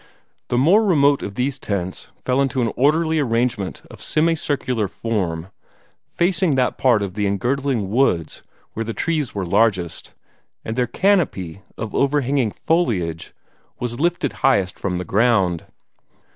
[0.47, 5.49] The more remote of these tents fell into an orderly arrangement of semi circular form,
[6.09, 8.41] facing that part of the engirdling woods
[8.73, 10.15] where the trees were largest,
[10.65, 13.35] and their canopy of overhanging foliage
[13.79, 15.67] was lifted highest from the ground.